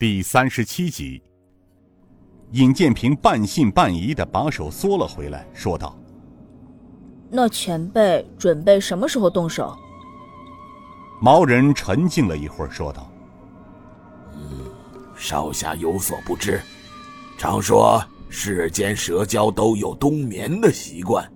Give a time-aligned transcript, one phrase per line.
[0.00, 1.20] 第三十七集，
[2.52, 5.98] 尹建平半信半疑的把手缩了回来，说道
[7.28, 9.76] ：“那前辈准备什么时候动手？”
[11.20, 13.10] 毛人沉静了一会儿，说道
[14.38, 14.70] ：“嗯，
[15.16, 16.60] 少侠有所不知，
[17.36, 21.28] 常说世间蛇蛟都有冬眠的习惯，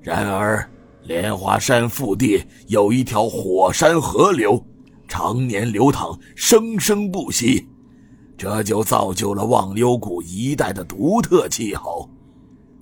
[0.00, 0.70] 然而
[1.02, 4.64] 莲花山腹地有一条火山河流，
[5.08, 7.68] 常年流淌，生生不息。”
[8.38, 12.08] 这就造就了忘忧谷一带的独特气候。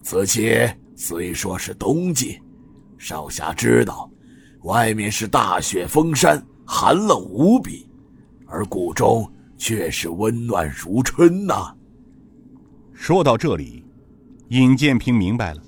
[0.03, 0.55] 此期
[0.95, 2.39] 虽说是冬季，
[2.99, 4.09] 少侠知道，
[4.65, 7.89] 外面是大雪封山，寒冷无比，
[8.45, 11.75] 而谷中却是温暖如春呐。
[12.93, 13.83] 说到这里，
[14.51, 15.63] 尹建平明白了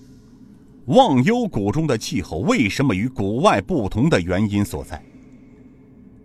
[0.86, 5.02] 忘忧谷中的气候为什么与谷外不同的原因所在。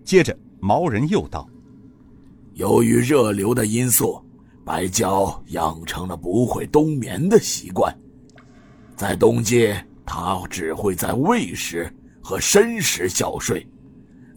[0.03, 1.47] 接着，毛人又道。
[2.55, 4.23] 由于热流的因素，
[4.63, 7.91] 白蛟养成了不会冬眠的习惯，
[8.95, 9.73] 在冬季
[10.05, 13.67] 它只会在未时和申时小睡，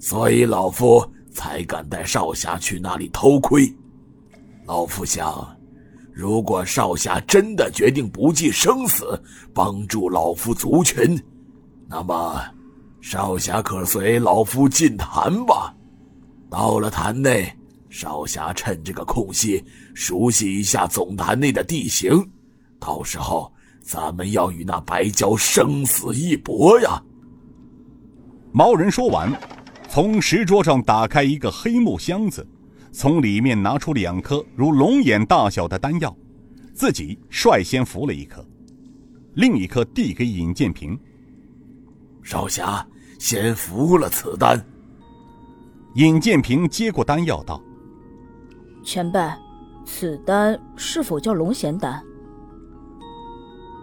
[0.01, 3.71] 所以老夫才敢带少侠去那里偷窥。
[4.65, 5.47] 老夫想，
[6.11, 11.23] 如果少侠真的决定不计生死帮助老夫族群，
[11.87, 12.43] 那么
[13.03, 15.75] 少侠可随老夫进坛吧。
[16.49, 17.55] 到了坛内。
[17.89, 22.29] 少侠趁这个空隙熟悉一下总坛内的地形，
[22.79, 27.03] 到时候咱们要与那白蛟生死一搏呀！
[28.53, 29.33] 毛人说完，
[29.89, 32.47] 从石桌上打开一个黑木箱子，
[32.93, 36.15] 从里面拿出两颗如龙眼大小的丹药，
[36.75, 38.45] 自己率先服了一颗，
[39.35, 40.99] 另一颗递给尹建平。
[42.23, 42.85] 少侠
[43.19, 44.63] 先服了此丹。
[45.95, 47.63] 尹建平接过丹药道。
[48.87, 49.19] 前辈，
[49.85, 52.01] 此丹是否叫龙涎丹？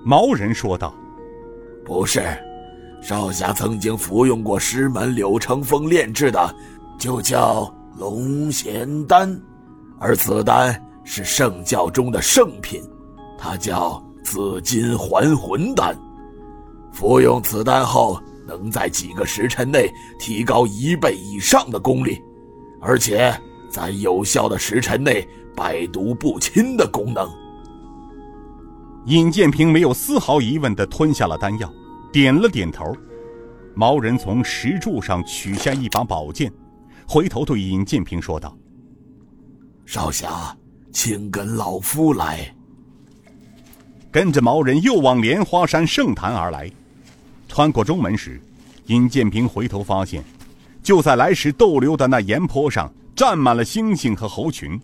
[0.06, 0.96] 毛人说道
[1.84, 2.22] ：“不是，
[3.02, 6.56] 少侠曾经服用过师门柳成风炼制的，
[6.98, 9.38] 就叫龙涎丹。
[10.00, 12.82] 而此丹是圣教中的圣品，
[13.38, 15.94] 它叫紫金还魂丹。
[16.94, 22.18] 服用此丹后，能在几个时辰内提高一倍以上的功力，
[22.80, 23.38] 而且……”
[23.74, 27.28] 在有效的时辰内，百毒不侵的功能。
[29.08, 31.68] 尹建平没有丝毫疑问的吞下了丹药，
[32.12, 32.96] 点了点头。
[33.74, 36.54] 毛人从石柱上取下一把宝剑，
[37.08, 38.56] 回头对尹建平说道
[39.88, 40.56] ：“少侠，
[40.92, 42.54] 请跟老夫来。”
[44.14, 46.70] 跟着毛人又往莲花山圣坛而来。
[47.48, 48.40] 穿过中门时，
[48.86, 50.24] 尹建平回头发现，
[50.84, 52.94] 就在来时逗留的那岩坡上。
[53.16, 54.80] 站满了猩猩和猴群，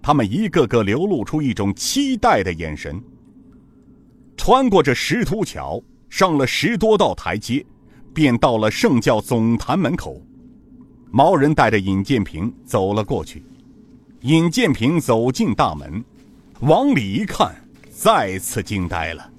[0.00, 3.02] 他们一个个流露出一种期待的眼神。
[4.36, 7.64] 穿过这石凸桥，上了十多道台阶，
[8.14, 10.22] 便到了圣教总坛门口。
[11.10, 13.44] 毛人带着尹建平走了过去。
[14.20, 16.04] 尹建平走进大门，
[16.60, 17.54] 往里一看，
[17.90, 19.30] 再次惊呆了。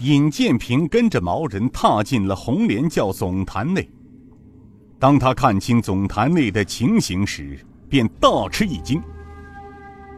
[0.00, 3.88] 尹建平跟着毛人踏进了红莲教总坛内。
[4.98, 7.58] 当他看清总坛内的情形时，
[7.88, 9.02] 便大吃一惊。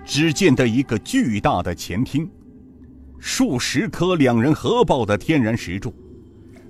[0.05, 2.31] 只见得一个巨大的前厅，
[3.19, 5.93] 数十颗两人合抱的天然石柱，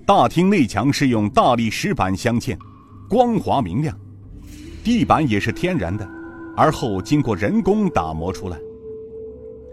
[0.07, 2.59] 大厅内墙是用大理石板镶嵌，
[3.09, 3.97] 光滑明亮，
[4.83, 6.09] 地板也是天然的，
[6.57, 8.59] 而后经过人工打磨出来。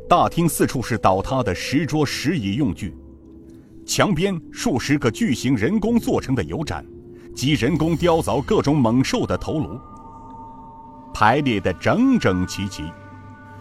[0.08, 2.94] 大厅四处是倒塌的石桌、石椅用具，
[3.86, 6.86] 墙边数十个巨型人工做成的油盏。
[7.36, 9.78] 及人工雕凿各种猛兽的头颅，
[11.14, 12.84] 排列的整整齐齐，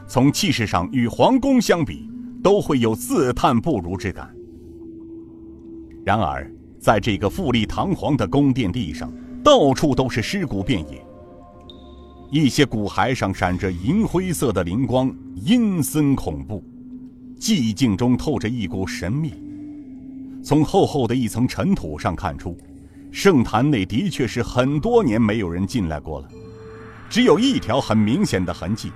[0.07, 2.09] 从气势上与皇宫相比，
[2.43, 4.33] 都会有自叹不如之感。
[6.05, 6.49] 然而，
[6.79, 9.13] 在这个富丽堂皇的宫殿地上，
[9.43, 11.05] 到处都是尸骨遍野。
[12.31, 16.63] 一些骨骸上闪着银灰色的灵光，阴森恐怖，
[17.41, 19.33] 寂静中透着一股神秘。
[20.43, 22.57] 从厚厚的一层尘土上看出。
[23.15, 26.29] 圣坛内的确是很多年没有人进来过了，
[27.09, 28.91] 只有一条很明显的痕迹，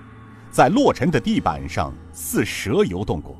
[0.50, 3.36] 在落尘的地板上似蛇游动过。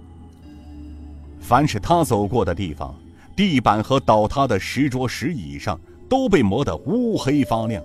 [1.40, 2.94] 凡是他走过的地方，
[3.34, 5.78] 地板和倒塌的石桌石椅上
[6.08, 7.82] 都被磨得乌黑发亮。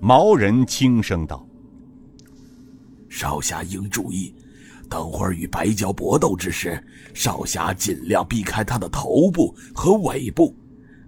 [0.00, 1.44] 毛人轻声道
[3.10, 4.32] ：“少侠应注意，
[4.88, 6.80] 等会儿与白蛟搏斗之时，
[7.12, 10.54] 少侠尽量避开他的头部和尾部。”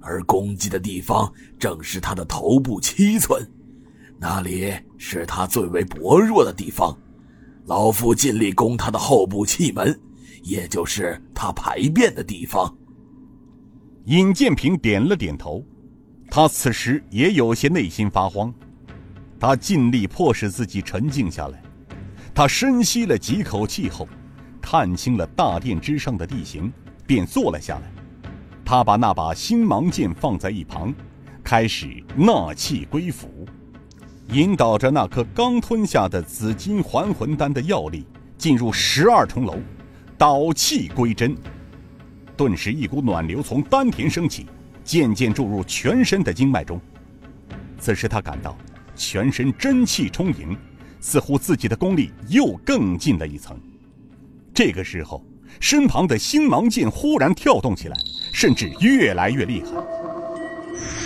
[0.01, 3.47] 而攻击的地方正是他的头部七寸，
[4.19, 6.97] 那里是他最为薄弱的地方。
[7.67, 9.99] 老夫尽力攻他的后部气门，
[10.43, 12.75] 也就是他排便的地方。
[14.07, 15.65] 尹建平点了点头，
[16.31, 18.53] 他此时也有些内心发慌。
[19.39, 21.63] 他尽力迫使自己沉静下来，
[22.35, 24.09] 他深吸了几口气后，
[24.61, 26.73] 看清了大殿之上的地形，
[27.07, 27.93] 便坐了下来。
[28.71, 30.95] 他把那把星芒剑放在一旁，
[31.43, 33.29] 开始纳气归府，
[34.29, 38.07] 引导着那颗刚吞下的紫金还魂丹的药力
[38.39, 39.57] 进入十二重楼，
[40.17, 41.37] 导气归真。
[42.37, 44.47] 顿时，一股暖流从丹田升起，
[44.85, 46.81] 渐渐注入全身的经脉中。
[47.81, 48.57] 此时，他感到。
[48.95, 50.57] 全身真气充盈，
[51.01, 53.61] 似乎自己的功力又更进了一层。
[54.55, 55.25] 这个时候，
[55.59, 57.97] 身旁的星芒剑忽然跳动起来，
[58.41, 59.71] 甚至越来越厉害。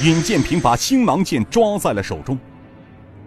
[0.07, 2.39] 尹建平把星芒剑抓在了手中，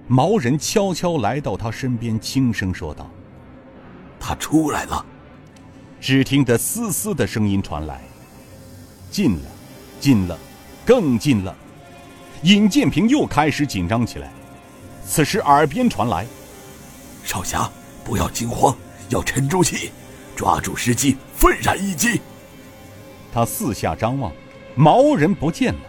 [0.07, 3.12] 毛人悄悄来到他身边，轻声说道
[4.18, 5.06] ：“他出来了。”
[6.00, 8.00] 只听得嘶嘶的声音传来，
[9.12, 9.50] 近了，
[10.00, 10.39] 近了，
[10.86, 11.54] 更近了。
[12.44, 14.31] 尹建平又开始紧张起来。
[15.06, 16.25] 此时耳边传来
[17.25, 17.69] ：“少侠，
[18.06, 18.74] 不要惊慌，
[19.09, 19.92] 要沉住气，
[20.33, 22.21] 抓住时机，愤然一击。”
[23.37, 24.31] 他四下张望，
[24.73, 25.79] 毛人不见了。